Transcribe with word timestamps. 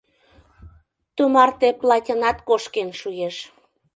Тумарте 1.15 1.69
платьынат 1.81 2.37
кошкен 2.47 2.89
шуэш. 2.99 3.35